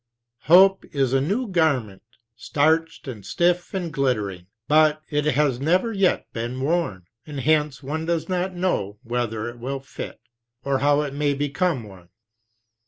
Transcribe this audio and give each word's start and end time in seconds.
"Hope 0.45 0.83
is 0.93 1.13
a 1.13 1.21
new 1.21 1.45
garment, 1.47 2.01
starched 2.35 3.07
and 3.07 3.23
stiff 3.23 3.71
and 3.75 3.93
glittering; 3.93 4.47
but 4.67 4.99
it 5.11 5.25
has 5.25 5.59
never 5.59 5.93
yet 5.93 6.25
been 6.33 6.59
worn, 6.59 7.05
and 7.27 7.41
hence 7.41 7.83
one 7.83 8.07
does 8.07 8.27
not 8.27 8.55
know 8.55 8.97
whether 9.03 9.47
it 9.47 9.59
will 9.59 9.79
fit, 9.79 10.19
or 10.63 10.79
how 10.79 11.01
it 11.01 11.13
may 11.13 11.35
become 11.35 11.83
one. 11.83 12.09